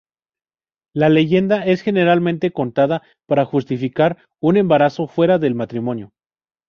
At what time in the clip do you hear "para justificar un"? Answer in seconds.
3.27-4.57